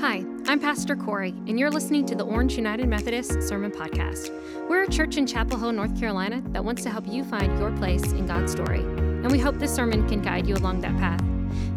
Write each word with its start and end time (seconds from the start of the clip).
Hi, 0.00 0.24
I'm 0.46 0.60
Pastor 0.60 0.94
Corey, 0.94 1.30
and 1.48 1.58
you're 1.58 1.72
listening 1.72 2.06
to 2.06 2.14
the 2.14 2.22
Orange 2.22 2.54
United 2.54 2.86
Methodist 2.86 3.42
Sermon 3.42 3.72
Podcast. 3.72 4.30
We're 4.68 4.84
a 4.84 4.88
church 4.88 5.16
in 5.16 5.26
Chapel 5.26 5.58
Hill, 5.58 5.72
North 5.72 5.98
Carolina 5.98 6.40
that 6.50 6.64
wants 6.64 6.84
to 6.84 6.90
help 6.90 7.08
you 7.08 7.24
find 7.24 7.58
your 7.58 7.72
place 7.72 8.04
in 8.12 8.24
God's 8.24 8.52
story, 8.52 8.78
and 8.78 9.28
we 9.28 9.40
hope 9.40 9.58
this 9.58 9.74
sermon 9.74 10.08
can 10.08 10.22
guide 10.22 10.46
you 10.46 10.54
along 10.54 10.82
that 10.82 10.96
path. 10.98 11.20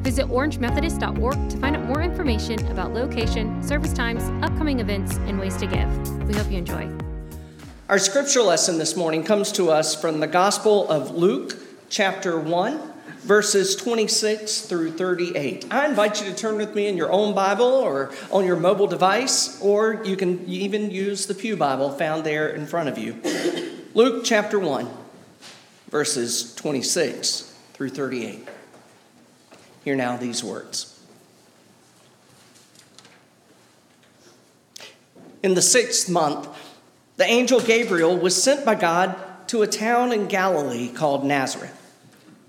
Visit 0.03 0.27
orangemethodist.org 0.27 1.49
to 1.49 1.57
find 1.57 1.75
out 1.75 1.83
more 1.85 2.03
information 2.03 2.63
about 2.67 2.93
location, 2.93 3.63
service 3.63 3.91
times, 3.91 4.21
upcoming 4.43 4.81
events, 4.81 5.15
and 5.25 5.39
ways 5.39 5.57
to 5.57 5.65
give. 5.65 6.27
We 6.27 6.35
hope 6.35 6.51
you 6.51 6.59
enjoy. 6.59 6.91
Our 7.89 7.97
scripture 7.97 8.43
lesson 8.43 8.77
this 8.77 8.95
morning 8.95 9.23
comes 9.23 9.51
to 9.53 9.71
us 9.71 9.99
from 9.99 10.19
the 10.19 10.27
Gospel 10.27 10.87
of 10.91 11.09
Luke, 11.09 11.57
chapter 11.89 12.39
1 12.39 12.90
verses 13.23 13.75
26 13.75 14.61
through 14.61 14.91
38. 14.91 15.67
I 15.71 15.87
invite 15.87 16.21
you 16.21 16.29
to 16.29 16.35
turn 16.35 16.57
with 16.57 16.73
me 16.73 16.87
in 16.87 16.97
your 16.97 17.11
own 17.11 17.35
Bible 17.35 17.65
or 17.65 18.11
on 18.31 18.45
your 18.45 18.55
mobile 18.55 18.87
device, 18.87 19.61
or 19.61 20.03
you 20.03 20.15
can 20.15 20.43
even 20.47 20.91
use 20.91 21.27
the 21.27 21.35
Pew 21.35 21.55
Bible 21.55 21.91
found 21.91 22.23
there 22.23 22.49
in 22.49 22.65
front 22.65 22.89
of 22.89 22.97
you. 22.97 23.21
Luke 23.93 24.23
chapter 24.25 24.59
1, 24.59 24.89
verses 25.89 26.55
26 26.55 27.55
through 27.73 27.89
38. 27.89 28.47
Hear 29.83 29.95
now 29.95 30.17
these 30.17 30.43
words. 30.43 30.99
In 35.43 35.53
the 35.55 35.61
sixth 35.61 36.07
month, 36.09 36.47
the 37.17 37.25
angel 37.25 37.59
Gabriel 37.59 38.15
was 38.17 38.41
sent 38.41 38.65
by 38.65 38.75
God 38.75 39.15
to 39.47 39.61
a 39.61 39.67
town 39.67 40.11
in 40.11 40.27
Galilee 40.27 40.89
called 40.89 41.23
Nazareth 41.23 41.80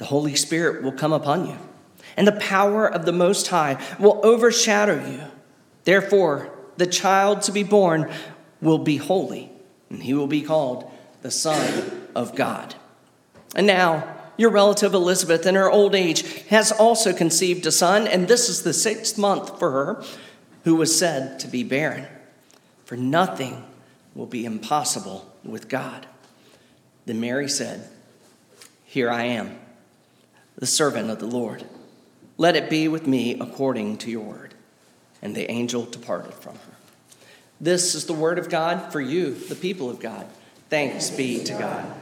the 0.00 0.06
Holy 0.06 0.34
Spirit 0.34 0.82
will 0.82 0.92
come 0.92 1.12
upon 1.12 1.46
you, 1.46 1.58
and 2.16 2.26
the 2.26 2.32
power 2.32 2.86
of 2.86 3.04
the 3.04 3.12
Most 3.12 3.48
High 3.48 3.78
will 3.98 4.18
overshadow 4.24 5.06
you. 5.06 5.20
Therefore, 5.84 6.50
the 6.78 6.86
child 6.86 7.42
to 7.42 7.52
be 7.52 7.64
born 7.64 8.10
will 8.62 8.78
be 8.78 8.96
holy, 8.96 9.52
and 9.90 10.02
he 10.02 10.14
will 10.14 10.26
be 10.26 10.40
called 10.40 10.90
the 11.20 11.30
Son 11.30 12.08
of 12.14 12.34
God. 12.34 12.74
And 13.54 13.66
now, 13.66 14.16
your 14.38 14.48
relative 14.48 14.94
Elizabeth, 14.94 15.44
in 15.44 15.54
her 15.54 15.70
old 15.70 15.94
age, 15.94 16.22
has 16.44 16.72
also 16.72 17.12
conceived 17.12 17.66
a 17.66 17.72
son, 17.72 18.08
and 18.08 18.26
this 18.26 18.48
is 18.48 18.62
the 18.62 18.72
sixth 18.72 19.18
month 19.18 19.58
for 19.58 19.70
her, 19.70 20.04
who 20.64 20.76
was 20.76 20.98
said 20.98 21.38
to 21.40 21.46
be 21.46 21.62
barren. 21.62 22.06
For 22.86 22.96
nothing 22.96 23.66
will 24.14 24.24
be 24.24 24.46
impossible 24.46 25.30
with 25.44 25.68
God. 25.68 26.06
Then 27.04 27.20
Mary 27.20 27.50
said, 27.50 27.86
Here 28.86 29.10
I 29.10 29.24
am 29.24 29.58
the 30.60 30.66
servant 30.66 31.10
of 31.10 31.18
the 31.18 31.26
Lord. 31.26 31.64
Let 32.36 32.54
it 32.54 32.70
be 32.70 32.86
with 32.86 33.06
me 33.06 33.38
according 33.40 33.98
to 33.98 34.10
your 34.10 34.22
word. 34.22 34.54
And 35.20 35.34
the 35.34 35.50
angel 35.50 35.84
departed 35.84 36.32
from 36.34 36.54
her. 36.54 36.72
This 37.60 37.94
is 37.94 38.06
the 38.06 38.14
word 38.14 38.38
of 38.38 38.48
God 38.48 38.92
for 38.92 39.00
you, 39.00 39.34
the 39.34 39.54
people 39.54 39.90
of 39.90 40.00
God. 40.00 40.26
Thanks 40.70 41.10
be 41.10 41.42
to 41.44 41.52
God. 41.52 41.94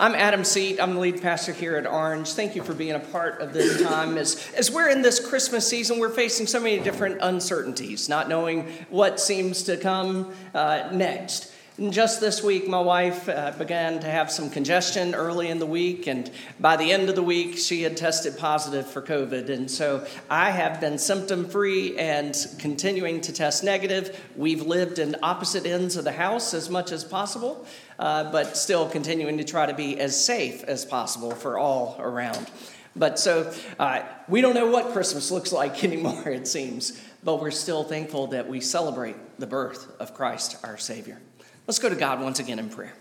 I'm 0.00 0.14
Adam 0.14 0.44
Seat. 0.44 0.78
I'm 0.78 0.94
the 0.94 1.00
lead 1.00 1.20
pastor 1.20 1.52
here 1.52 1.74
at 1.76 1.84
Orange. 1.84 2.32
Thank 2.32 2.54
you 2.54 2.62
for 2.62 2.72
being 2.72 2.92
a 2.92 3.00
part 3.00 3.40
of 3.40 3.52
this 3.52 3.82
time. 3.82 4.16
As, 4.16 4.48
as 4.54 4.70
we're 4.70 4.88
in 4.88 5.02
this 5.02 5.18
Christmas 5.18 5.66
season, 5.66 5.98
we're 5.98 6.08
facing 6.08 6.46
so 6.46 6.60
many 6.60 6.78
different 6.78 7.18
uncertainties, 7.20 8.08
not 8.08 8.28
knowing 8.28 8.68
what 8.90 9.18
seems 9.18 9.64
to 9.64 9.76
come 9.76 10.32
uh, 10.54 10.88
next. 10.92 11.52
And 11.78 11.92
just 11.92 12.20
this 12.20 12.42
week, 12.42 12.66
my 12.66 12.80
wife 12.80 13.28
uh, 13.28 13.52
began 13.56 14.00
to 14.00 14.08
have 14.08 14.32
some 14.32 14.50
congestion 14.50 15.14
early 15.14 15.46
in 15.46 15.60
the 15.60 15.66
week, 15.66 16.08
and 16.08 16.28
by 16.58 16.76
the 16.76 16.90
end 16.90 17.08
of 17.08 17.14
the 17.14 17.22
week, 17.22 17.56
she 17.56 17.82
had 17.82 17.96
tested 17.96 18.36
positive 18.36 18.84
for 18.84 19.00
COVID. 19.00 19.48
And 19.48 19.70
so 19.70 20.04
I 20.28 20.50
have 20.50 20.80
been 20.80 20.98
symptom 20.98 21.48
free 21.48 21.96
and 21.96 22.36
continuing 22.58 23.20
to 23.20 23.32
test 23.32 23.62
negative. 23.62 24.20
We've 24.34 24.62
lived 24.62 24.98
in 24.98 25.14
opposite 25.22 25.66
ends 25.66 25.94
of 25.94 26.02
the 26.02 26.10
house 26.10 26.52
as 26.52 26.68
much 26.68 26.90
as 26.90 27.04
possible, 27.04 27.64
uh, 28.00 28.32
but 28.32 28.56
still 28.56 28.88
continuing 28.88 29.38
to 29.38 29.44
try 29.44 29.64
to 29.64 29.74
be 29.74 30.00
as 30.00 30.20
safe 30.20 30.64
as 30.64 30.84
possible 30.84 31.30
for 31.30 31.58
all 31.60 31.94
around. 32.00 32.50
But 32.96 33.20
so 33.20 33.54
uh, 33.78 34.02
we 34.26 34.40
don't 34.40 34.54
know 34.54 34.68
what 34.68 34.92
Christmas 34.92 35.30
looks 35.36 35.52
like 35.52 35.84
anymore, 35.84 36.28
it 36.28 36.48
seems, 36.48 37.00
but 37.22 37.40
we're 37.40 37.52
still 37.52 37.84
thankful 37.84 38.26
that 38.28 38.48
we 38.48 38.60
celebrate 38.60 39.14
the 39.38 39.46
birth 39.46 39.94
of 40.00 40.12
Christ 40.12 40.56
our 40.64 40.76
Savior. 40.76 41.20
Let's 41.68 41.78
go 41.78 41.90
to 41.90 41.96
God 41.96 42.22
once 42.22 42.38
again 42.38 42.58
in 42.58 42.70
prayer. 42.70 42.94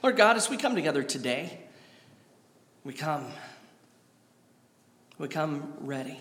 Lord 0.00 0.16
God, 0.16 0.36
as 0.36 0.48
we 0.48 0.56
come 0.56 0.76
together 0.76 1.02
today, 1.02 1.58
we 2.84 2.92
come. 2.92 3.26
We 5.18 5.26
come 5.26 5.74
ready. 5.80 6.16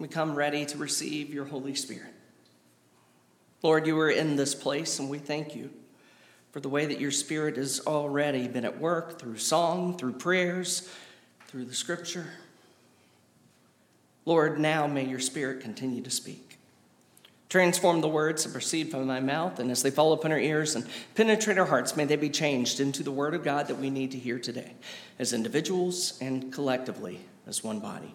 We 0.00 0.08
come 0.08 0.34
ready 0.34 0.66
to 0.66 0.76
receive 0.76 1.32
your 1.32 1.44
Holy 1.44 1.76
Spirit. 1.76 2.12
Lord, 3.62 3.86
you 3.86 3.96
are 4.00 4.10
in 4.10 4.34
this 4.34 4.56
place, 4.56 4.98
and 4.98 5.08
we 5.08 5.18
thank 5.18 5.54
you 5.54 5.70
for 6.50 6.58
the 6.58 6.68
way 6.68 6.84
that 6.84 6.98
your 6.98 7.12
Spirit 7.12 7.56
has 7.56 7.80
already 7.86 8.48
been 8.48 8.64
at 8.64 8.80
work 8.80 9.20
through 9.20 9.38
song, 9.38 9.96
through 9.96 10.14
prayers, 10.14 10.92
through 11.46 11.66
the 11.66 11.74
scripture. 11.76 12.26
Lord, 14.24 14.58
now 14.58 14.88
may 14.88 15.04
your 15.04 15.20
Spirit 15.20 15.60
continue 15.60 16.02
to 16.02 16.10
speak. 16.10 16.57
Transform 17.48 18.02
the 18.02 18.08
words 18.08 18.44
that 18.44 18.52
proceed 18.52 18.90
from 18.90 19.06
my 19.06 19.20
mouth, 19.20 19.58
and 19.58 19.70
as 19.70 19.82
they 19.82 19.90
fall 19.90 20.12
upon 20.12 20.32
our 20.32 20.38
ears 20.38 20.74
and 20.76 20.86
penetrate 21.14 21.56
our 21.56 21.64
hearts, 21.64 21.96
may 21.96 22.04
they 22.04 22.16
be 22.16 22.28
changed 22.28 22.78
into 22.78 23.02
the 23.02 23.10
word 23.10 23.34
of 23.34 23.42
God 23.42 23.68
that 23.68 23.78
we 23.78 23.88
need 23.88 24.10
to 24.10 24.18
hear 24.18 24.38
today, 24.38 24.74
as 25.18 25.32
individuals 25.32 26.18
and 26.20 26.52
collectively 26.52 27.20
as 27.46 27.64
one 27.64 27.80
body. 27.80 28.14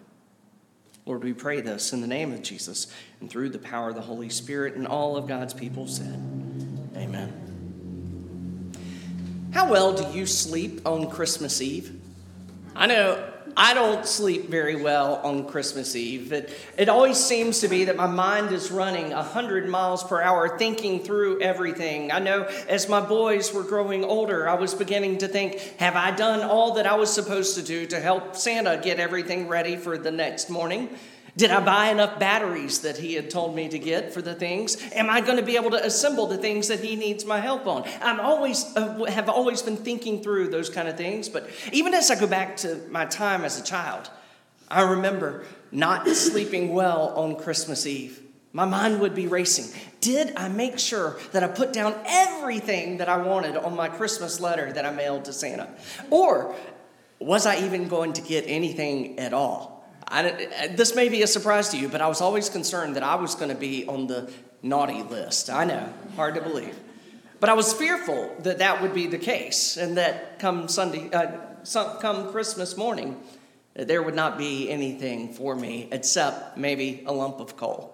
Lord, 1.04 1.24
we 1.24 1.32
pray 1.32 1.60
this 1.60 1.92
in 1.92 2.00
the 2.00 2.06
name 2.06 2.32
of 2.32 2.42
Jesus 2.42 2.86
and 3.20 3.28
through 3.28 3.50
the 3.50 3.58
power 3.58 3.88
of 3.88 3.96
the 3.96 4.00
Holy 4.00 4.30
Spirit, 4.30 4.76
and 4.76 4.86
all 4.86 5.16
of 5.16 5.26
God's 5.26 5.52
people 5.52 5.88
said, 5.88 6.14
Amen. 6.96 7.40
How 9.52 9.68
well 9.68 9.92
do 9.92 10.16
you 10.16 10.26
sleep 10.26 10.86
on 10.86 11.10
Christmas 11.10 11.60
Eve? 11.60 12.00
I 12.74 12.86
know 12.86 13.33
I 13.56 13.72
don't 13.74 14.04
sleep 14.06 14.48
very 14.48 14.74
well 14.74 15.16
on 15.22 15.46
Christmas 15.46 15.94
Eve. 15.94 16.32
It, 16.32 16.52
it 16.76 16.88
always 16.88 17.18
seems 17.18 17.60
to 17.60 17.68
be 17.68 17.84
that 17.84 17.96
my 17.96 18.06
mind 18.06 18.52
is 18.52 18.70
running 18.70 19.10
100 19.10 19.68
miles 19.68 20.02
per 20.02 20.20
hour 20.20 20.58
thinking 20.58 21.00
through 21.00 21.40
everything. 21.40 22.10
I 22.10 22.18
know 22.18 22.44
as 22.68 22.88
my 22.88 23.00
boys 23.00 23.52
were 23.52 23.62
growing 23.62 24.02
older, 24.02 24.48
I 24.48 24.54
was 24.54 24.74
beginning 24.74 25.18
to 25.18 25.28
think, 25.28 25.60
have 25.78 25.94
I 25.94 26.10
done 26.10 26.42
all 26.42 26.74
that 26.74 26.86
I 26.86 26.96
was 26.96 27.12
supposed 27.12 27.54
to 27.56 27.62
do 27.62 27.86
to 27.86 28.00
help 28.00 28.34
Santa 28.34 28.80
get 28.82 28.98
everything 28.98 29.46
ready 29.46 29.76
for 29.76 29.98
the 29.98 30.10
next 30.10 30.50
morning? 30.50 30.90
Did 31.36 31.50
I 31.50 31.60
buy 31.64 31.88
enough 31.88 32.20
batteries 32.20 32.82
that 32.82 32.96
he 32.96 33.14
had 33.14 33.28
told 33.28 33.56
me 33.56 33.68
to 33.68 33.78
get 33.78 34.14
for 34.14 34.22
the 34.22 34.34
things? 34.34 34.76
Am 34.92 35.10
I 35.10 35.20
going 35.20 35.36
to 35.36 35.42
be 35.42 35.56
able 35.56 35.70
to 35.70 35.84
assemble 35.84 36.26
the 36.26 36.38
things 36.38 36.68
that 36.68 36.78
he 36.78 36.94
needs 36.94 37.24
my 37.24 37.40
help 37.40 37.66
on? 37.66 37.84
I'm 38.00 38.20
always 38.20 38.64
uh, 38.76 39.04
have 39.04 39.28
always 39.28 39.60
been 39.60 39.76
thinking 39.76 40.22
through 40.22 40.48
those 40.48 40.70
kind 40.70 40.86
of 40.86 40.96
things, 40.96 41.28
but 41.28 41.50
even 41.72 41.92
as 41.92 42.10
I 42.10 42.20
go 42.20 42.28
back 42.28 42.56
to 42.58 42.80
my 42.88 43.04
time 43.06 43.44
as 43.44 43.58
a 43.58 43.64
child, 43.64 44.10
I 44.70 44.82
remember 44.82 45.44
not 45.72 46.06
sleeping 46.08 46.72
well 46.72 47.12
on 47.16 47.34
Christmas 47.36 47.84
Eve. 47.84 48.20
My 48.52 48.64
mind 48.64 49.00
would 49.00 49.16
be 49.16 49.26
racing. 49.26 49.76
Did 50.00 50.32
I 50.36 50.48
make 50.48 50.78
sure 50.78 51.18
that 51.32 51.42
I 51.42 51.48
put 51.48 51.72
down 51.72 51.96
everything 52.06 52.98
that 52.98 53.08
I 53.08 53.16
wanted 53.16 53.56
on 53.56 53.74
my 53.74 53.88
Christmas 53.88 54.38
letter 54.38 54.72
that 54.72 54.86
I 54.86 54.92
mailed 54.92 55.24
to 55.24 55.32
Santa? 55.32 55.68
Or 56.10 56.54
was 57.18 57.46
I 57.46 57.64
even 57.64 57.88
going 57.88 58.12
to 58.12 58.22
get 58.22 58.44
anything 58.46 59.18
at 59.18 59.34
all? 59.34 59.83
I, 60.14 60.68
this 60.68 60.94
may 60.94 61.08
be 61.08 61.22
a 61.22 61.26
surprise 61.26 61.70
to 61.70 61.76
you, 61.76 61.88
but 61.88 62.00
I 62.00 62.06
was 62.06 62.20
always 62.20 62.48
concerned 62.48 62.94
that 62.94 63.02
I 63.02 63.16
was 63.16 63.34
going 63.34 63.48
to 63.48 63.56
be 63.56 63.84
on 63.86 64.06
the 64.06 64.30
naughty 64.62 65.02
list. 65.02 65.50
I 65.50 65.64
know, 65.64 65.92
hard 66.14 66.36
to 66.36 66.40
believe. 66.40 66.78
But 67.40 67.50
I 67.50 67.54
was 67.54 67.72
fearful 67.72 68.34
that 68.40 68.58
that 68.58 68.80
would 68.80 68.94
be 68.94 69.08
the 69.08 69.18
case, 69.18 69.76
and 69.76 69.96
that 69.96 70.38
come 70.38 70.68
Sunday, 70.68 71.10
uh, 71.12 71.98
come 72.00 72.30
Christmas 72.30 72.76
morning, 72.76 73.20
there 73.74 74.02
would 74.02 74.14
not 74.14 74.38
be 74.38 74.70
anything 74.70 75.34
for 75.34 75.56
me 75.56 75.88
except 75.90 76.56
maybe 76.56 77.02
a 77.06 77.12
lump 77.12 77.40
of 77.40 77.56
coal. 77.56 77.90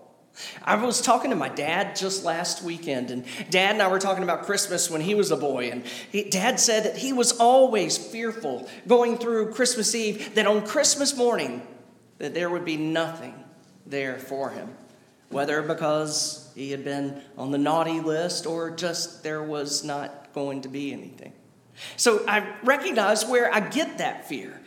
I 0.62 0.76
was 0.76 1.00
talking 1.00 1.30
to 1.30 1.36
my 1.36 1.48
dad 1.48 1.96
just 1.96 2.24
last 2.24 2.62
weekend, 2.62 3.10
and 3.10 3.24
dad 3.50 3.72
and 3.72 3.82
I 3.82 3.88
were 3.88 3.98
talking 3.98 4.22
about 4.22 4.44
Christmas 4.44 4.90
when 4.90 5.00
he 5.00 5.14
was 5.14 5.30
a 5.30 5.36
boy. 5.36 5.70
And 5.70 5.84
he, 6.12 6.24
dad 6.30 6.60
said 6.60 6.84
that 6.84 6.98
he 6.98 7.12
was 7.12 7.32
always 7.32 7.98
fearful 7.98 8.68
going 8.86 9.16
through 9.16 9.52
Christmas 9.52 9.94
Eve, 9.94 10.34
that 10.34 10.46
on 10.46 10.66
Christmas 10.66 11.16
morning, 11.16 11.66
that 12.20 12.34
there 12.34 12.50
would 12.50 12.64
be 12.64 12.76
nothing 12.76 13.34
there 13.86 14.18
for 14.18 14.50
him, 14.50 14.68
whether 15.30 15.62
because 15.62 16.52
he 16.54 16.70
had 16.70 16.84
been 16.84 17.20
on 17.36 17.50
the 17.50 17.58
naughty 17.58 17.98
list 17.98 18.46
or 18.46 18.70
just 18.70 19.24
there 19.24 19.42
was 19.42 19.82
not 19.82 20.32
going 20.34 20.60
to 20.60 20.68
be 20.68 20.92
anything. 20.92 21.32
So 21.96 22.22
I 22.28 22.46
recognize 22.62 23.24
where 23.24 23.52
I 23.52 23.60
get 23.60 23.98
that 23.98 24.28
fear. 24.28 24.60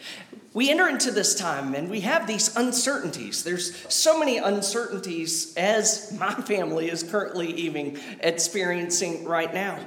We 0.56 0.72
enter 0.72 0.90
into 0.90 1.12
this 1.12 1.36
time 1.36 1.76
and 1.76 1.90
we 1.90 2.02
have 2.02 2.26
these 2.26 2.56
uncertainties. 2.56 3.44
There's 3.44 3.76
so 3.94 4.18
many 4.18 4.38
uncertainties 4.38 5.54
as 5.56 6.12
my 6.20 6.34
family 6.34 6.90
is 6.90 7.04
currently 7.04 7.54
even 7.54 8.00
experiencing 8.20 9.26
right 9.26 9.54
now. 9.54 9.80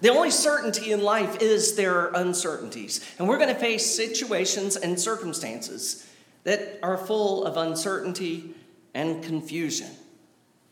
The 0.00 0.10
only 0.10 0.30
certainty 0.30 0.92
in 0.92 1.02
life 1.02 1.42
is 1.42 1.76
there 1.76 1.98
are 1.98 2.14
uncertainties. 2.14 3.06
And 3.18 3.28
we're 3.28 3.38
going 3.38 3.52
to 3.52 3.60
face 3.60 3.94
situations 3.94 4.76
and 4.76 4.98
circumstances 4.98 6.06
that 6.46 6.78
are 6.80 6.96
full 6.96 7.44
of 7.44 7.56
uncertainty 7.56 8.54
and 8.94 9.22
confusion. 9.24 9.90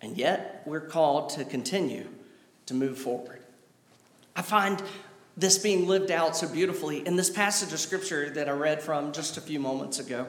And 0.01 0.17
yet, 0.17 0.63
we're 0.67 0.87
called 0.87 1.31
to 1.31 1.45
continue 1.45 2.07
to 2.67 2.75
move 2.75 2.97
forward. 2.97 3.41
I 4.37 4.43
find 4.43 4.81
this 5.37 5.59
being 5.59 5.89
lived 5.89 6.13
out 6.13 6.37
so 6.37 6.49
beautifully 6.49 7.05
in 7.05 7.17
this 7.17 7.29
passage 7.29 7.73
of 7.73 7.81
scripture 7.81 8.31
that 8.31 8.49
I 8.49 8.53
read 8.53 8.83
from 8.83 9.11
just 9.11 9.37
a 9.37 9.41
few 9.41 9.59
moments 9.59 9.99
ago. 9.99 10.29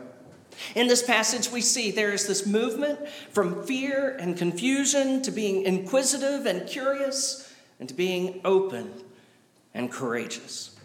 In 0.74 0.88
this 0.88 1.04
passage, 1.04 1.52
we 1.52 1.62
see 1.62 1.92
there 1.92 2.12
is 2.12 2.26
this 2.26 2.48
movement 2.48 3.08
from 3.30 3.68
fear 3.68 4.18
and 4.20 4.36
confusion 4.36 5.22
to 5.22 5.30
being 5.32 5.62
inquisitive 5.62 6.48
and 6.48 6.68
curious 6.68 7.54
and 7.80 7.88
to 7.88 7.94
being 7.94 8.42
open 8.44 8.92
and 9.76 9.92
courageous. 9.92 10.76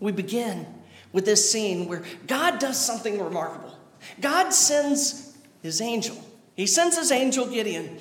We 0.00 0.10
begin 0.10 0.66
with 1.12 1.24
this 1.24 1.50
scene 1.50 1.86
where 1.86 2.02
God 2.26 2.58
does 2.58 2.78
something 2.78 3.22
remarkable. 3.22 3.76
God 4.20 4.50
sends 4.50 5.36
his 5.62 5.80
angel. 5.80 6.16
He 6.56 6.66
sends 6.66 6.96
his 6.96 7.10
angel 7.10 7.46
Gideon, 7.46 7.98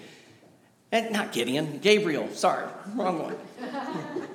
and 0.91 1.11
not 1.11 1.31
Gideon, 1.31 1.79
Gabriel, 1.79 2.29
sorry, 2.33 2.67
wrong 2.95 3.19
one. 3.19 3.35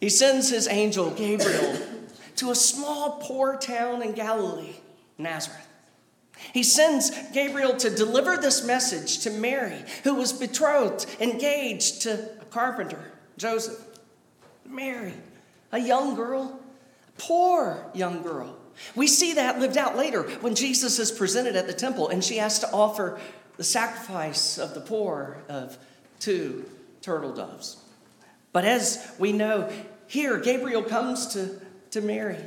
He 0.00 0.08
sends 0.10 0.48
his 0.48 0.68
angel, 0.68 1.10
Gabriel, 1.10 1.76
to 2.36 2.50
a 2.50 2.54
small, 2.54 3.18
poor 3.20 3.56
town 3.56 4.02
in 4.02 4.12
Galilee, 4.12 4.76
Nazareth. 5.18 5.66
He 6.52 6.62
sends 6.62 7.10
Gabriel 7.32 7.76
to 7.78 7.90
deliver 7.90 8.36
this 8.36 8.64
message 8.64 9.18
to 9.20 9.30
Mary, 9.30 9.82
who 10.04 10.14
was 10.14 10.32
betrothed, 10.32 11.06
engaged 11.20 12.02
to 12.02 12.30
a 12.40 12.44
carpenter, 12.44 13.10
Joseph. 13.36 13.84
Mary, 14.64 15.14
a 15.72 15.78
young 15.78 16.14
girl, 16.14 16.60
poor 17.18 17.84
young 17.94 18.22
girl. 18.22 18.56
We 18.94 19.06
see 19.06 19.34
that 19.34 19.58
lived 19.58 19.76
out 19.76 19.96
later 19.96 20.22
when 20.40 20.54
Jesus 20.54 20.98
is 20.98 21.10
presented 21.10 21.56
at 21.56 21.66
the 21.66 21.72
temple 21.72 22.08
and 22.08 22.22
she 22.24 22.36
has 22.38 22.60
to 22.60 22.70
offer 22.70 23.20
the 23.56 23.64
sacrifice 23.64 24.56
of 24.56 24.74
the 24.74 24.80
poor 24.80 25.38
of 25.48 25.76
two 26.20 26.64
turtle 27.02 27.32
doves. 27.32 27.76
But 28.52 28.64
as 28.64 29.12
we 29.18 29.32
know, 29.32 29.70
here 30.06 30.38
Gabriel 30.38 30.82
comes 30.82 31.26
to, 31.34 31.60
to 31.90 32.00
Mary. 32.00 32.38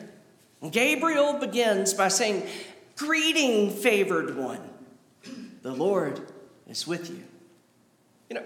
And 0.61 0.71
Gabriel 0.71 1.33
begins 1.33 1.93
by 1.93 2.07
saying, 2.07 2.47
Greeting, 2.95 3.71
favored 3.71 4.37
one, 4.37 4.61
the 5.63 5.73
Lord 5.73 6.21
is 6.67 6.85
with 6.85 7.09
you. 7.09 7.23
You 8.29 8.35
know, 8.35 8.43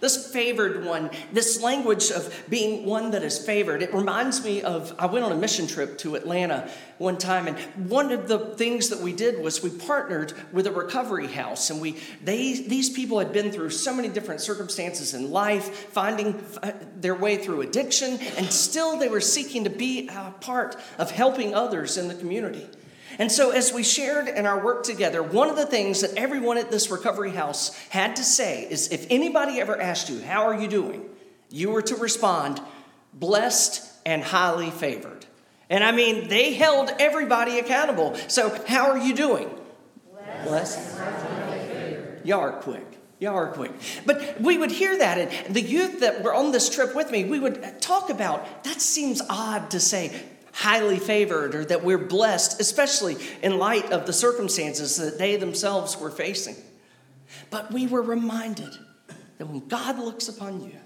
this 0.00 0.30
favored 0.32 0.84
one, 0.84 1.10
this 1.32 1.62
language 1.62 2.10
of 2.10 2.44
being 2.48 2.86
one 2.86 3.10
that 3.12 3.22
is 3.22 3.38
favored, 3.38 3.82
it 3.82 3.92
reminds 3.94 4.44
me 4.44 4.62
of 4.62 4.94
I 4.98 5.06
went 5.06 5.24
on 5.24 5.32
a 5.32 5.36
mission 5.36 5.66
trip 5.66 5.98
to 5.98 6.14
Atlanta 6.14 6.70
one 6.98 7.18
time, 7.18 7.46
and 7.46 7.58
one 7.90 8.12
of 8.12 8.28
the 8.28 8.38
things 8.38 8.88
that 8.88 9.00
we 9.00 9.12
did 9.12 9.42
was 9.42 9.62
we 9.62 9.70
partnered 9.70 10.32
with 10.52 10.66
a 10.66 10.72
recovery 10.72 11.28
house, 11.28 11.70
and 11.70 11.80
we 11.80 11.98
they 12.24 12.54
these 12.60 12.90
people 12.90 13.18
had 13.18 13.32
been 13.32 13.50
through 13.50 13.70
so 13.70 13.94
many 13.94 14.08
different 14.08 14.40
circumstances 14.40 15.14
in 15.14 15.30
life, 15.30 15.90
finding 15.92 16.42
uh, 16.62 16.72
their 16.96 17.14
way 17.14 17.36
through 17.36 17.62
addiction, 17.62 18.18
and 18.36 18.46
still 18.52 18.98
they 18.98 19.08
were 19.08 19.20
seeking 19.20 19.64
to 19.64 19.70
be 19.70 20.08
a 20.08 20.34
part 20.40 20.76
of 20.98 21.10
helping 21.10 21.54
others 21.54 21.96
in 21.96 22.08
the 22.08 22.14
community. 22.14 22.66
And 23.18 23.32
so, 23.32 23.50
as 23.50 23.72
we 23.72 23.82
shared 23.82 24.28
in 24.28 24.46
our 24.46 24.62
work 24.62 24.82
together, 24.82 25.22
one 25.22 25.48
of 25.48 25.56
the 25.56 25.66
things 25.66 26.02
that 26.02 26.14
everyone 26.16 26.58
at 26.58 26.70
this 26.70 26.90
recovery 26.90 27.30
house 27.30 27.74
had 27.88 28.16
to 28.16 28.24
say 28.24 28.66
is 28.68 28.88
if 28.88 29.06
anybody 29.08 29.60
ever 29.60 29.80
asked 29.80 30.10
you, 30.10 30.20
How 30.20 30.44
are 30.44 30.54
you 30.54 30.68
doing? 30.68 31.08
you 31.50 31.70
were 31.70 31.82
to 31.82 31.96
respond, 31.96 32.60
Blessed 33.14 33.82
and 34.04 34.22
highly 34.22 34.70
favored. 34.70 35.24
And 35.70 35.82
I 35.82 35.92
mean, 35.92 36.28
they 36.28 36.52
held 36.52 36.90
everybody 36.98 37.58
accountable. 37.58 38.14
So, 38.28 38.62
how 38.66 38.90
are 38.90 38.98
you 38.98 39.14
doing? 39.14 39.48
Blessed. 40.12 40.46
Blessed. 40.46 40.98
And 40.98 41.42
highly 41.42 41.58
favored. 41.68 42.20
Y'all 42.24 42.40
are 42.40 42.52
quick. 42.52 42.86
Y'all 43.18 43.34
are 43.34 43.50
quick. 43.50 43.72
But 44.04 44.38
we 44.40 44.58
would 44.58 44.70
hear 44.70 44.98
that, 44.98 45.16
and 45.16 45.56
the 45.56 45.62
youth 45.62 46.00
that 46.00 46.22
were 46.22 46.34
on 46.34 46.52
this 46.52 46.68
trip 46.68 46.94
with 46.94 47.10
me, 47.10 47.24
we 47.24 47.40
would 47.40 47.80
talk 47.80 48.10
about 48.10 48.64
that 48.64 48.82
seems 48.82 49.22
odd 49.30 49.70
to 49.70 49.80
say 49.80 50.22
highly 50.56 50.98
favored 50.98 51.54
or 51.54 51.66
that 51.66 51.84
we're 51.84 51.98
blessed, 51.98 52.58
especially 52.62 53.14
in 53.42 53.58
light 53.58 53.92
of 53.92 54.06
the 54.06 54.12
circumstances 54.12 54.96
that 54.96 55.18
they 55.18 55.36
themselves 55.36 55.98
were 55.98 56.10
facing. 56.10 56.56
But 57.50 57.70
we 57.70 57.86
were 57.86 58.00
reminded 58.00 58.72
that 59.36 59.46
when 59.46 59.68
God 59.68 59.98
looks 59.98 60.28
upon 60.28 60.62
you, 60.62 60.78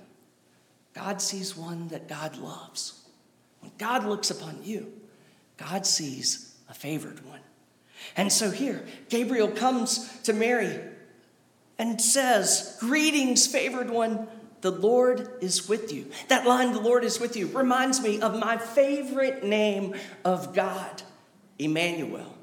God 0.92 1.22
sees 1.22 1.56
one 1.56 1.86
that 1.88 2.08
God 2.08 2.36
loves. 2.36 3.06
When 3.60 3.70
God 3.78 4.04
looks 4.04 4.32
upon 4.32 4.58
you, 4.64 4.92
God 5.56 5.86
sees 5.86 6.56
a 6.68 6.74
favored 6.74 7.24
one. 7.24 7.40
And 8.16 8.32
so 8.32 8.50
here, 8.50 8.84
Gabriel 9.08 9.48
comes 9.48 10.20
to 10.22 10.32
Mary 10.32 10.80
and 11.78 12.00
says, 12.02 12.76
Greetings, 12.80 13.46
favored 13.46 13.88
one. 13.88 14.26
The 14.60 14.70
Lord 14.70 15.30
is 15.40 15.68
with 15.68 15.92
you. 15.92 16.10
That 16.28 16.46
line, 16.46 16.72
the 16.72 16.80
Lord 16.80 17.04
is 17.04 17.18
with 17.18 17.36
you, 17.36 17.46
reminds 17.48 18.00
me 18.02 18.20
of 18.20 18.38
my 18.38 18.58
favorite 18.58 19.42
name 19.42 19.94
of 20.24 20.54
God, 20.54 21.02
Emmanuel, 21.58 22.36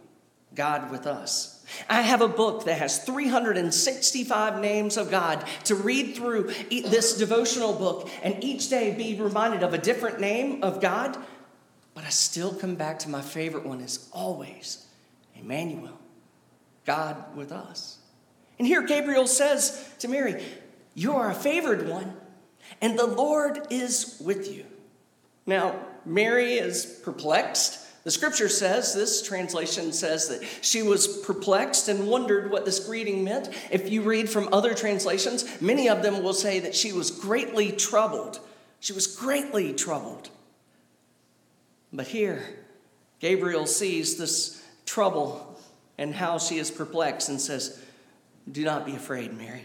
God 0.56 0.92
with 0.92 1.06
us. 1.06 1.66
I 1.90 2.02
have 2.02 2.22
a 2.22 2.28
book 2.28 2.66
that 2.66 2.80
has 2.80 3.04
365 3.04 4.60
names 4.60 4.98
of 4.98 5.12
God 5.12 5.46
to 5.66 5.76
read 5.76 6.16
through 6.16 6.54
this 6.70 7.18
devotional 7.18 7.74
book 7.74 8.10
and 8.24 8.44
each 8.44 8.70
day 8.70 8.96
be 8.96 9.20
reminded 9.20 9.64
of 9.64 9.74
a 9.74 9.78
different 9.78 10.20
name 10.20 10.64
of 10.64 10.82
God. 10.82 11.18
But 11.94 12.06
I 12.06 12.10
still 12.10 12.54
come 12.54 12.76
back 12.76 13.00
to 13.00 13.10
my 13.10 13.22
favorite 13.22 13.66
one 13.66 13.82
is 13.82 14.08
always 14.14 14.86
Emmanuel, 15.36 16.00
God 16.86 17.36
with 17.36 17.52
us. 17.52 17.98
And 18.58 18.68
here 18.68 18.82
Gabriel 18.82 19.28
says 19.28 19.88
to 20.00 20.08
Mary, 20.08 20.44
you 20.98 21.14
are 21.14 21.30
a 21.30 21.36
favored 21.36 21.88
one, 21.88 22.12
and 22.82 22.98
the 22.98 23.06
Lord 23.06 23.68
is 23.70 24.20
with 24.20 24.52
you. 24.52 24.66
Now, 25.46 25.76
Mary 26.06 26.54
is 26.54 26.88
perplexed. 27.04 28.04
The 28.04 28.10
scripture 28.10 28.50
says, 28.50 28.96
this 28.96 29.22
translation 29.22 29.94
says 29.94 30.28
that 30.30 30.44
she 30.62 30.82
was 30.82 31.08
perplexed 31.20 31.88
and 31.88 32.08
wondered 32.08 32.50
what 32.50 32.66
this 32.66 32.80
greeting 32.80 33.24
meant. 33.24 33.50
If 33.70 33.92
you 33.92 34.02
read 34.02 34.28
from 34.28 34.52
other 34.52 34.74
translations, 34.74 35.62
many 35.62 35.88
of 35.88 36.02
them 36.02 36.24
will 36.24 36.34
say 36.34 36.62
that 36.62 36.74
she 36.74 36.94
was 36.94 37.12
greatly 37.12 37.72
troubled. 37.72 38.40
She 38.80 38.94
was 38.94 39.06
greatly 39.06 39.74
troubled. 39.74 40.32
But 41.94 42.08
here, 42.08 42.42
Gabriel 43.20 43.68
sees 43.68 44.18
this 44.18 44.66
trouble 44.88 45.60
and 46.00 46.16
how 46.16 46.40
she 46.40 46.58
is 46.58 46.72
perplexed 46.72 47.30
and 47.30 47.40
says, 47.40 47.80
Do 48.52 48.64
not 48.64 48.84
be 48.84 48.96
afraid, 48.96 49.32
Mary 49.38 49.62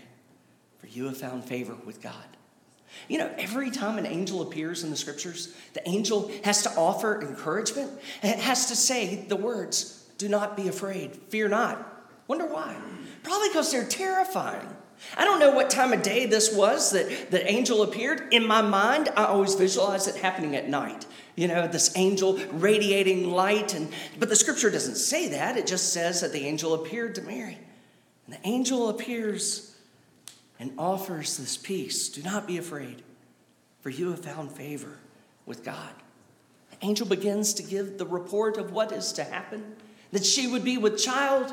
for 0.83 0.89
you 0.89 1.05
have 1.07 1.17
found 1.17 1.45
favor 1.45 1.77
with 1.87 2.03
God. 2.03 2.13
You 3.09 3.19
know, 3.19 3.31
every 3.39 3.71
time 3.71 3.99
an 3.99 4.05
angel 4.05 4.43
appears 4.43 4.83
in 4.83 4.91
the 4.91 4.97
scriptures, 4.97 5.55
the 5.75 5.89
angel 5.89 6.31
has 6.45 6.63
to 6.65 6.71
offer 6.77 7.23
encouragement 7.23 7.91
and 8.21 8.33
it 8.33 8.41
has 8.41 8.67
to 8.67 8.77
say 8.77 9.25
the 9.29 9.37
words, 9.37 10.07
Do 10.19 10.29
not 10.29 10.57
be 10.57 10.67
afraid, 10.69 11.15
fear 11.29 11.49
not. 11.49 11.89
Wonder 12.27 12.47
why? 12.47 12.77
Probably 13.23 13.49
because 13.49 13.71
they're 13.71 13.87
terrifying. 13.87 14.77
I 15.17 15.25
don't 15.25 15.41
know 15.41 15.53
what 15.53 15.71
time 15.71 15.93
of 15.93 16.03
day 16.03 16.27
this 16.27 16.55
was 16.55 16.91
that 16.91 17.31
the 17.31 17.49
angel 17.51 17.83
appeared. 17.83 18.33
In 18.33 18.47
my 18.47 18.63
mind, 18.63 19.09
I 19.17 19.25
always 19.25 19.55
visualize 19.55 20.09
it 20.09 20.17
happening 20.17 20.57
at 20.57 20.69
night. 20.69 21.07
You 21.35 21.49
know, 21.49 21.67
this 21.67 21.97
angel 21.97 22.39
radiating 22.53 23.31
light. 23.31 23.75
And, 23.75 23.93
but 24.19 24.29
the 24.29 24.37
scripture 24.37 24.71
doesn't 24.71 24.97
say 24.97 25.29
that. 25.29 25.57
It 25.57 25.67
just 25.67 25.93
says 25.93 26.21
that 26.21 26.33
the 26.33 26.47
angel 26.47 26.75
appeared 26.75 27.15
to 27.17 27.23
Mary. 27.23 27.59
And 28.27 28.35
the 28.35 28.49
angel 28.49 28.91
appears 28.91 29.72
and 30.63 30.71
offers 30.79 31.39
this 31.39 31.57
peace. 31.57 32.09
Do 32.09 32.23
not 32.23 32.47
be 32.47 32.57
afraid, 32.57 33.03
for 33.81 33.91
you 33.91 34.11
have 34.13 34.21
found 34.21 34.53
favor 34.53 34.97
with 35.45 35.65
God. 35.65 35.91
The 36.71 36.87
angel 36.87 37.05
begins 37.05 37.53
to 37.55 37.65
give 37.65 37.99
the 37.99 38.07
report 38.07 38.59
of 38.59 38.71
what 38.71 38.93
is 38.93 39.11
to 39.15 39.25
happen 39.25 39.75
that 40.13 40.25
she 40.25 40.47
would 40.47 40.63
be 40.63 40.79
with 40.79 41.03
child 41.03 41.53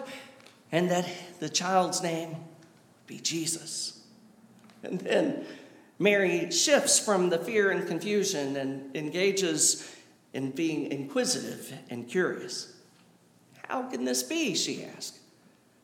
and 0.72 0.92
that 0.92 1.10
the 1.40 1.50
child's 1.50 2.04
name 2.04 2.30
would 2.30 3.08
be 3.08 3.18
Jesus. 3.18 4.00
And 4.84 5.00
then 5.00 5.44
Mary 5.98 6.52
shifts 6.52 7.00
from 7.00 7.32
the 7.32 7.40
fear 7.40 7.72
and 7.72 7.88
confusion 7.88 8.58
and 8.58 8.96
engages 8.96 9.92
in 10.34 10.52
being 10.52 10.92
inquisitive 10.92 11.74
and 11.90 12.08
curious. 12.08 12.76
How 13.68 13.82
can 13.90 14.06
this 14.06 14.22
be? 14.22 14.54
She 14.54 14.86
asked. 14.86 15.18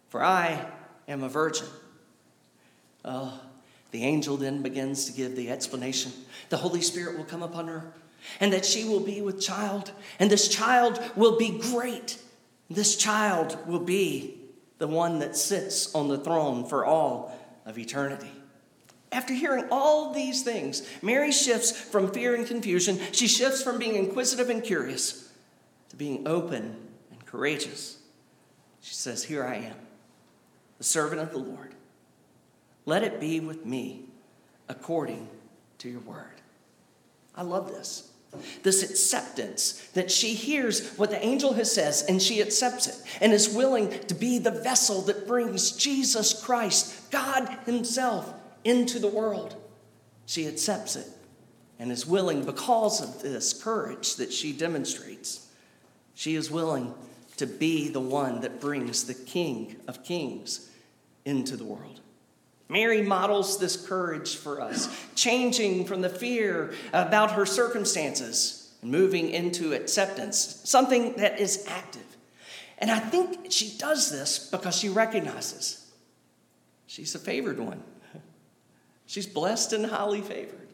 For 0.09 0.23
I 0.23 0.67
am 1.07 1.23
a 1.23 1.29
virgin. 1.29 1.65
Oh, 3.05 3.39
the 3.91 4.03
angel 4.03 4.35
then 4.35 4.63
begins 4.63 5.05
to 5.05 5.13
give 5.13 5.35
the 5.35 5.49
explanation. 5.49 6.11
The 6.49 6.57
Holy 6.57 6.81
Spirit 6.81 7.17
will 7.17 7.23
come 7.23 7.43
upon 7.43 7.67
her, 7.67 7.93
and 8.39 8.51
that 8.51 8.65
she 8.65 8.83
will 8.83 8.99
be 8.99 9.21
with 9.21 9.39
child, 9.39 9.91
and 10.19 10.29
this 10.29 10.47
child 10.47 10.99
will 11.15 11.37
be 11.37 11.59
great. 11.59 12.17
This 12.69 12.97
child 12.97 13.57
will 13.67 13.79
be 13.79 14.41
the 14.79 14.87
one 14.87 15.19
that 15.19 15.37
sits 15.37 15.93
on 15.93 16.07
the 16.07 16.17
throne 16.17 16.65
for 16.65 16.83
all 16.83 17.37
of 17.65 17.77
eternity. 17.77 18.31
After 19.11 19.33
hearing 19.33 19.67
all 19.71 20.13
these 20.13 20.41
things, 20.41 20.85
Mary 21.01 21.31
shifts 21.31 21.71
from 21.71 22.11
fear 22.11 22.35
and 22.35 22.45
confusion. 22.45 22.99
She 23.11 23.27
shifts 23.27 23.61
from 23.61 23.77
being 23.77 23.95
inquisitive 23.95 24.49
and 24.49 24.63
curious 24.63 25.31
to 25.89 25.95
being 25.95 26.27
open 26.27 26.75
and 27.11 27.25
courageous. 27.25 27.99
She 28.81 28.95
says, 28.95 29.23
Here 29.23 29.45
I 29.45 29.55
am, 29.55 29.75
the 30.79 30.83
servant 30.83 31.21
of 31.21 31.31
the 31.31 31.37
Lord. 31.37 31.75
Let 32.85 33.03
it 33.03 33.19
be 33.19 33.39
with 33.39 33.65
me 33.65 34.05
according 34.69 35.27
to 35.79 35.89
your 35.89 36.01
word. 36.01 36.41
I 37.35 37.41
love 37.41 37.69
this. 37.69 38.11
This 38.63 38.83
acceptance 38.83 39.87
that 39.93 40.11
she 40.11 40.33
hears 40.33 40.95
what 40.97 41.09
the 41.09 41.23
angel 41.23 41.53
has 41.53 41.73
says 41.73 42.03
and 42.07 42.21
she 42.21 42.41
accepts 42.41 42.87
it 42.87 42.95
and 43.21 43.31
is 43.31 43.47
willing 43.49 43.89
to 44.07 44.13
be 44.13 44.39
the 44.39 44.51
vessel 44.51 45.01
that 45.03 45.25
brings 45.25 45.71
Jesus 45.71 46.43
Christ, 46.43 47.11
God 47.11 47.47
Himself, 47.65 48.33
into 48.65 48.99
the 48.99 49.07
world. 49.07 49.55
She 50.25 50.47
accepts 50.47 50.95
it 50.97 51.07
and 51.79 51.91
is 51.91 52.05
willing, 52.05 52.45
because 52.45 53.01
of 53.01 53.21
this 53.21 53.53
courage 53.53 54.15
that 54.15 54.31
she 54.31 54.53
demonstrates, 54.53 55.47
she 56.13 56.35
is 56.35 56.49
willing 56.49 56.93
to 57.37 57.45
be 57.45 57.89
the 57.89 57.99
one 57.99 58.41
that 58.41 58.61
brings 58.61 59.05
the 59.05 59.13
King 59.13 59.75
of 59.87 60.03
Kings 60.03 60.69
into 61.25 61.57
the 61.57 61.65
world. 61.65 61.99
Mary 62.67 63.01
models 63.01 63.59
this 63.59 63.77
courage 63.77 64.35
for 64.35 64.59
us, 64.59 64.89
changing 65.15 65.85
from 65.85 66.01
the 66.01 66.09
fear 66.09 66.73
about 66.93 67.31
her 67.31 67.45
circumstances 67.45 68.73
and 68.81 68.91
moving 68.91 69.29
into 69.29 69.73
acceptance, 69.73 70.61
something 70.63 71.13
that 71.17 71.39
is 71.39 71.65
active. 71.67 72.01
And 72.77 72.91
I 72.91 72.99
think 72.99 73.51
she 73.51 73.77
does 73.77 74.11
this 74.11 74.49
because 74.49 74.75
she 74.75 74.89
recognizes 74.89 75.91
she's 76.87 77.15
a 77.15 77.19
favored 77.19 77.59
one. 77.59 77.83
She's 79.05 79.27
blessed 79.27 79.73
and 79.73 79.85
highly 79.85 80.21
favored. 80.21 80.67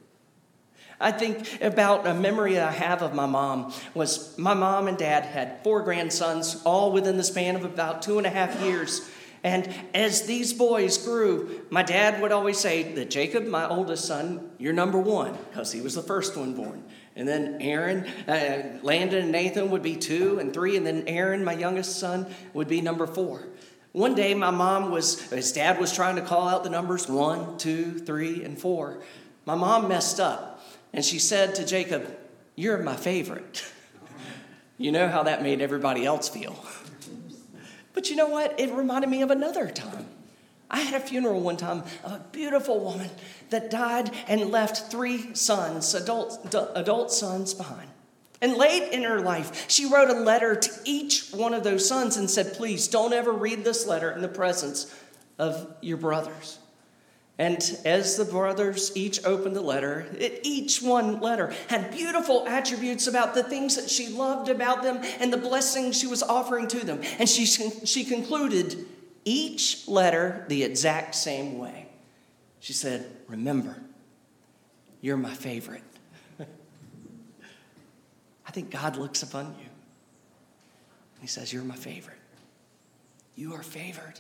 I 1.02 1.12
think 1.12 1.62
about 1.62 2.06
a 2.06 2.14
memory 2.14 2.60
I 2.60 2.72
have 2.72 3.02
of 3.02 3.14
my 3.14 3.26
mom 3.26 3.74
was 3.94 4.38
my 4.38 4.54
mom 4.54 4.88
and 4.88 4.98
dad 4.98 5.26
had 5.26 5.64
four 5.64 5.82
grandsons, 5.82 6.62
all 6.64 6.92
within 6.92 7.18
the 7.18 7.24
span 7.24 7.56
of 7.56 7.66
about 7.66 8.04
two 8.04 8.20
and 8.20 8.28
a 8.28 8.30
half 8.30 8.62
years. 8.62 9.10
And 9.44 9.74
as 9.94 10.24
these 10.24 10.54
boys 10.54 10.98
grew, 11.00 11.64
my 11.70 11.82
dad 11.82 12.22
would 12.22 12.32
always 12.32 12.60
say 12.60 12.94
that 12.94 13.10
Jacob, 13.10 13.48
my 13.48 13.68
oldest 13.68 14.06
son, 14.06 14.52
you're 14.60 14.74
number 14.74 15.00
one, 15.00 15.36
because 15.50 15.72
he 15.72 15.82
was 15.82 15.96
the 15.96 16.04
first 16.04 16.38
one 16.38 16.54
born. 16.54 16.84
And 17.16 17.28
then 17.28 17.58
Aaron, 17.60 18.06
uh, 18.28 18.80
Landon, 18.84 19.24
and 19.24 19.32
Nathan 19.32 19.72
would 19.72 19.82
be 19.82 19.96
two 19.96 20.40
and 20.40 20.54
three. 20.54 20.78
And 20.78 20.86
then 20.86 21.04
Aaron, 21.08 21.44
my 21.44 21.54
youngest 21.54 22.00
son, 22.00 22.34
would 22.54 22.68
be 22.68 22.82
number 22.82 23.08
four. 23.08 23.48
One 23.94 24.16
day, 24.16 24.34
my 24.34 24.52
mom 24.52 24.92
was, 24.92 25.30
his 25.32 25.52
dad 25.52 25.80
was 25.80 25.94
trying 25.94 26.16
to 26.16 26.22
call 26.22 26.48
out 26.48 26.64
the 26.64 26.70
numbers 26.70 27.10
one, 27.10 27.58
two, 27.58 28.00
three, 28.00 28.44
and 28.44 28.58
four. 28.58 29.02
My 29.46 29.56
mom 29.56 29.90
messed 29.90 30.20
up, 30.20 30.64
and 30.94 31.04
she 31.04 31.20
said 31.20 31.56
to 31.56 31.66
Jacob, 31.66 32.18
You're 32.56 32.78
my 32.78 32.96
favorite. 32.96 33.66
you 34.78 34.94
know 34.94 35.10
how 35.10 35.24
that 35.24 35.44
made 35.44 35.62
everybody 35.62 36.06
else 36.06 36.30
feel. 36.30 36.64
But 38.02 38.10
you 38.10 38.16
know 38.16 38.30
what? 38.30 38.60
It 38.60 38.74
reminded 38.74 39.12
me 39.12 39.22
of 39.22 39.30
another 39.30 39.70
time. 39.70 40.08
I 40.72 40.80
had 40.80 41.00
a 41.00 41.06
funeral 41.06 41.40
one 41.40 41.56
time 41.56 41.84
of 42.04 42.14
a 42.14 42.26
beautiful 42.32 42.80
woman 42.80 43.12
that 43.52 43.70
died 43.70 44.10
and 44.28 44.50
left 44.50 44.92
three 44.92 45.36
sons, 45.36 45.94
adult, 45.94 46.56
adult 46.74 47.12
sons 47.12 47.54
behind. 47.54 47.88
And 48.42 48.56
late 48.56 48.92
in 48.92 49.04
her 49.04 49.22
life, 49.22 49.70
she 49.70 49.86
wrote 49.86 50.10
a 50.10 50.14
letter 50.14 50.56
to 50.56 50.72
each 50.84 51.30
one 51.30 51.54
of 51.54 51.64
those 51.64 51.88
sons 51.88 52.18
and 52.18 52.28
said, 52.28 52.54
Please 52.54 52.88
don't 52.88 53.14
ever 53.14 53.32
read 53.32 53.64
this 53.64 53.86
letter 53.86 54.10
in 54.10 54.24
the 54.24 54.28
presence 54.28 54.92
of 55.38 55.72
your 55.82 55.98
brothers. 55.98 56.58
And 57.42 57.80
as 57.86 58.18
the 58.18 58.26
brothers 58.26 58.96
each 58.96 59.26
opened 59.26 59.56
the 59.56 59.62
letter, 59.62 60.06
it, 60.20 60.42
each 60.44 60.80
one 60.80 61.22
letter 61.22 61.52
had 61.70 61.90
beautiful 61.90 62.48
attributes 62.48 63.08
about 63.08 63.34
the 63.34 63.42
things 63.42 63.78
that 63.78 63.90
she 63.90 64.10
loved 64.10 64.48
about 64.48 64.84
them 64.84 65.00
and 65.20 65.34
the 65.34 65.38
blessings 65.38 65.98
she 65.98 66.06
was 66.06 66.22
offering 66.22 66.68
to 66.68 66.86
them. 66.86 67.02
And 67.18 67.28
she, 67.28 67.48
she 67.48 68.04
concluded 68.04 68.86
each 69.26 69.88
letter 69.88 70.46
the 70.50 70.62
exact 70.62 71.16
same 71.16 71.58
way. 71.58 71.88
She 72.60 72.74
said, 72.74 73.12
Remember, 73.28 73.76
you're 75.02 75.18
my 75.18 75.34
favorite. 75.34 75.82
I 78.46 78.52
think 78.52 78.70
God 78.70 78.98
looks 78.98 79.24
upon 79.24 79.56
you. 79.60 79.66
He 81.22 81.28
says, 81.28 81.52
You're 81.52 81.64
my 81.64 81.76
favorite. 81.76 82.20
You 83.34 83.56
are 83.56 83.64
favored. 83.64 84.20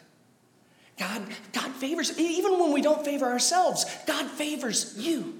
God, 1.01 1.23
God 1.51 1.71
favors, 1.71 2.15
even 2.19 2.59
when 2.59 2.71
we 2.71 2.81
don't 2.83 3.03
favor 3.03 3.25
ourselves, 3.25 3.85
God 4.05 4.27
favors 4.27 4.93
you. 4.99 5.33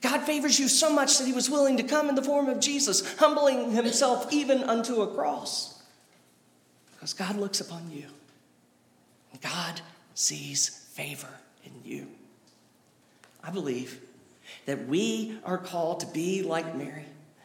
God 0.00 0.22
favors 0.22 0.58
you 0.58 0.68
so 0.68 0.90
much 0.90 1.18
that 1.18 1.26
he 1.26 1.34
was 1.34 1.50
willing 1.50 1.76
to 1.76 1.82
come 1.82 2.08
in 2.08 2.14
the 2.14 2.22
form 2.22 2.48
of 2.48 2.58
Jesus, 2.58 3.16
humbling 3.16 3.72
himself 3.72 4.32
even 4.32 4.62
unto 4.62 5.02
a 5.02 5.14
cross. 5.14 5.82
Because 6.92 7.12
God 7.12 7.36
looks 7.36 7.60
upon 7.60 7.90
you. 7.90 8.06
God 9.42 9.82
sees 10.14 10.68
favor 10.92 11.28
in 11.62 11.72
you. 11.84 12.06
I 13.44 13.50
believe 13.50 14.00
that 14.64 14.88
we 14.88 15.38
are 15.44 15.58
called 15.58 16.00
to 16.00 16.06
be 16.06 16.42
like 16.42 16.74
Mary 16.74 17.04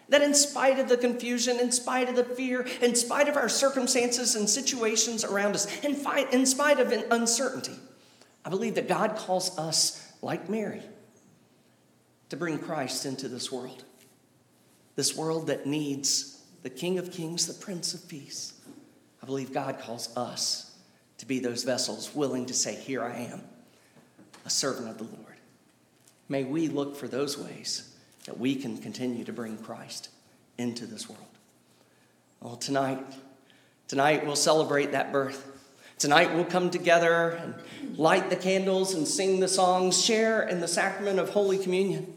that 0.09 0.21
in 0.21 0.33
spite 0.33 0.79
of 0.79 0.89
the 0.89 0.97
confusion, 0.97 1.59
in 1.59 1.71
spite 1.71 2.09
of 2.09 2.15
the 2.15 2.23
fear, 2.23 2.67
in 2.81 2.95
spite 2.95 3.27
of 3.27 3.37
our 3.37 3.49
circumstances 3.49 4.35
and 4.35 4.49
situations 4.49 5.23
around 5.23 5.55
us, 5.55 5.83
in, 5.83 5.95
in 6.31 6.45
spite 6.45 6.79
of 6.79 6.91
uncertainty, 7.11 7.75
I 8.45 8.49
believe 8.49 8.75
that 8.75 8.87
God 8.87 9.15
calls 9.15 9.57
us, 9.57 10.11
like 10.21 10.49
Mary, 10.49 10.81
to 12.29 12.37
bring 12.37 12.59
Christ 12.59 13.05
into 13.05 13.27
this 13.27 13.51
world. 13.51 13.83
This 14.95 15.15
world 15.15 15.47
that 15.47 15.65
needs 15.65 16.41
the 16.61 16.69
King 16.69 16.97
of 16.97 17.11
Kings, 17.11 17.47
the 17.47 17.53
Prince 17.53 17.93
of 17.93 18.07
Peace. 18.07 18.53
I 19.21 19.25
believe 19.25 19.53
God 19.53 19.79
calls 19.79 20.15
us 20.17 20.75
to 21.17 21.25
be 21.25 21.39
those 21.39 21.63
vessels 21.63 22.13
willing 22.13 22.45
to 22.47 22.53
say, 22.53 22.75
Here 22.75 23.03
I 23.03 23.15
am, 23.31 23.41
a 24.45 24.49
servant 24.49 24.89
of 24.89 24.97
the 24.97 25.05
Lord. 25.05 25.37
May 26.27 26.43
we 26.43 26.67
look 26.67 26.95
for 26.95 27.07
those 27.07 27.37
ways 27.37 27.92
that 28.25 28.39
we 28.39 28.55
can 28.55 28.77
continue 28.77 29.23
to 29.25 29.33
bring 29.33 29.57
Christ 29.57 30.09
into 30.57 30.85
this 30.85 31.09
world. 31.09 31.21
Well, 32.41 32.55
tonight, 32.55 32.99
tonight 33.87 34.25
we'll 34.25 34.35
celebrate 34.35 34.91
that 34.91 35.11
birth. 35.11 35.49
Tonight 35.97 36.33
we'll 36.33 36.45
come 36.45 36.69
together 36.69 37.31
and 37.31 37.55
light 37.97 38.29
the 38.29 38.35
candles 38.35 38.93
and 38.93 39.07
sing 39.07 39.39
the 39.39 39.47
songs, 39.47 40.03
share 40.03 40.47
in 40.47 40.59
the 40.59 40.67
sacrament 40.67 41.19
of 41.19 41.29
Holy 41.29 41.57
Communion. 41.57 42.13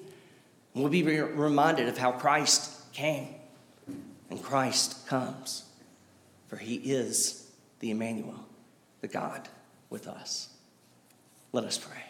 We'll 0.75 0.89
be 0.89 1.03
reminded 1.03 1.89
of 1.89 1.97
how 1.97 2.13
Christ 2.13 2.93
came 2.93 3.29
and 4.31 4.43
Christ 4.43 5.07
comes, 5.07 5.65
for 6.49 6.57
he 6.57 6.77
is 6.77 7.51
the 7.81 7.91
Emmanuel, 7.91 8.45
the 9.01 9.09
God 9.09 9.49
with 9.91 10.09
us. 10.09 10.49
Let 11.53 11.65
us 11.65 11.79
pray. 11.79 12.06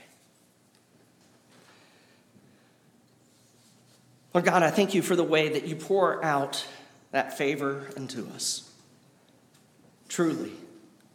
Lord 4.37 4.45
God, 4.45 4.63
I 4.63 4.71
thank 4.71 4.93
you 4.93 5.01
for 5.01 5.17
the 5.17 5.25
way 5.25 5.49
that 5.49 5.67
you 5.67 5.75
pour 5.77 6.23
out 6.23 6.63
that 7.11 7.39
favor 7.39 7.87
into 7.97 8.29
us. 8.35 8.71
Truly, 10.11 10.53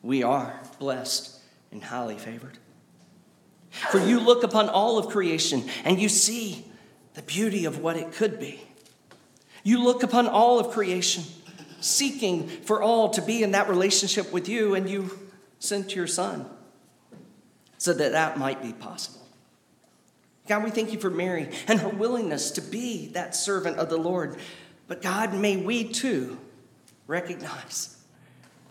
we 0.02 0.24
are 0.24 0.60
blessed 0.80 1.40
and 1.72 1.84
highly 1.84 2.18
favored. 2.18 2.58
For 3.92 4.00
you 4.00 4.20
look 4.20 4.42
upon 4.42 4.70
all 4.70 4.98
of 4.98 5.10
creation 5.10 5.70
and 5.84 6.02
you 6.02 6.10
see 6.10 6.66
the 7.14 7.22
beauty 7.22 7.66
of 7.66 7.78
what 7.78 7.96
it 7.96 8.12
could 8.12 8.40
be. 8.40 8.60
You 9.64 9.84
look 9.84 10.02
upon 10.02 10.28
all 10.28 10.58
of 10.58 10.72
creation, 10.72 11.24
seeking 11.80 12.48
for 12.48 12.82
all 12.82 13.12
to 13.12 13.22
be 13.22 13.44
in 13.44 13.52
that 13.52 13.70
relationship 13.70 14.34
with 14.34 14.50
you, 14.50 14.74
and 14.74 14.90
you 14.90 15.30
sent 15.60 15.96
your 15.96 16.08
son 16.08 16.48
so 17.78 17.94
that 17.94 18.14
that 18.14 18.40
might 18.40 18.64
be 18.64 18.74
possible. 18.74 19.21
God, 20.52 20.66
we 20.66 20.70
thank 20.70 20.92
you 20.92 21.00
for 21.00 21.10
Mary 21.10 21.48
and 21.70 21.80
her 21.80 21.88
willingness 21.88 22.52
to 22.52 22.62
be 22.62 23.08
that 23.14 23.38
servant 23.38 23.78
of 23.78 23.88
the 23.88 23.96
Lord. 23.96 24.36
But 24.90 25.02
God, 25.02 25.34
may 25.34 25.56
we 25.56 25.86
too 25.86 26.38
recognize 27.08 27.96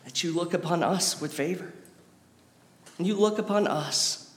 that 0.05 0.23
you 0.23 0.35
look 0.35 0.53
upon 0.53 0.83
us 0.83 1.23
with 1.23 1.33
favor. 1.33 1.73
And 2.99 3.07
you 3.07 3.15
look 3.15 3.39
upon 3.39 3.67
us 3.67 4.31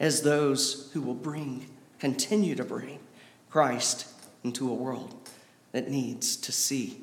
as 0.00 0.22
those 0.22 0.90
who 0.94 1.02
will 1.02 1.12
bring, 1.12 1.66
continue 1.98 2.54
to 2.54 2.64
bring 2.64 3.00
Christ 3.50 4.06
into 4.42 4.70
a 4.70 4.74
world 4.74 5.28
that 5.72 5.90
needs 5.90 6.36
to 6.36 6.52
see 6.52 7.02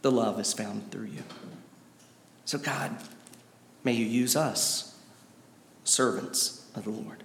the 0.00 0.10
love 0.10 0.40
is 0.40 0.54
found 0.54 0.90
through 0.90 1.08
you. 1.08 1.24
So, 2.46 2.56
God, 2.56 2.96
may 3.84 3.92
you 3.92 4.06
use 4.06 4.34
us, 4.34 4.96
servants 5.84 6.64
of 6.74 6.84
the 6.84 6.90
Lord. 6.90 7.22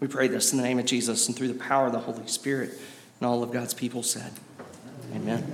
We 0.00 0.06
pray 0.06 0.28
this 0.28 0.52
in 0.52 0.58
the 0.58 0.64
name 0.64 0.78
of 0.78 0.86
Jesus 0.86 1.26
and 1.26 1.36
through 1.36 1.48
the 1.48 1.58
power 1.58 1.86
of 1.86 1.92
the 1.92 1.98
Holy 1.98 2.26
Spirit. 2.26 2.70
And 3.20 3.28
all 3.28 3.42
of 3.42 3.52
God's 3.52 3.74
people 3.74 4.02
said, 4.02 4.32
Amen. 5.14 5.44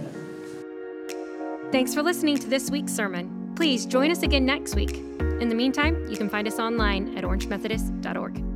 Thanks 1.73 1.95
for 1.95 2.03
listening 2.03 2.39
to 2.39 2.47
this 2.47 2.71
week's 2.71 2.93
sermon. 2.93 3.53
Please 3.57 3.87
join 3.87 4.11
us 4.11 4.23
again 4.23 4.45
next 4.45 4.75
week. 4.75 4.97
In 5.41 5.49
the 5.49 5.55
meantime, 5.55 6.07
you 6.09 6.17
can 6.17 6.29
find 6.29 6.47
us 6.47 6.59
online 6.59 7.17
at 7.17 7.25
orangemethodist.org. 7.25 8.54